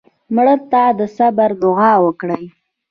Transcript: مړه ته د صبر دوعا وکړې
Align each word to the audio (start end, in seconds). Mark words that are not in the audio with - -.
مړه 0.35 0.55
ته 0.71 0.83
د 0.99 1.01
صبر 1.15 1.49
دوعا 1.61 1.91
وکړې 2.05 2.43